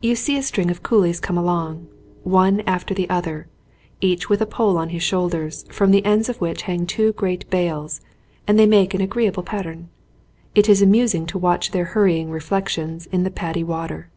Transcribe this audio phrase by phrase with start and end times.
[0.00, 1.86] You see a string of coolies come along,
[2.24, 3.46] one after the other,
[4.00, 7.48] each with a pole on his shoulders from the ends of which hang two great
[7.48, 8.00] bales,
[8.48, 9.88] and they make an agreeable pattern.
[10.56, 14.10] It is amusing to watch their hurrying reflections in the padi water.